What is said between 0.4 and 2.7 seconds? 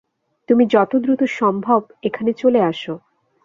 তুমি যতদ্রুত সম্ভব এখানে চলে